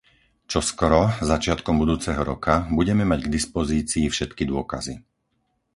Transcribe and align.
Čoskoro, 0.51 1.01
začiatkom 1.31 1.75
budúceho 1.83 2.21
roka, 2.31 2.53
budeme 2.77 3.03
mať 3.11 3.19
k 3.29 3.33
dispozícii 3.37 4.05
všetky 4.09 4.43
dôkazy. 4.51 4.95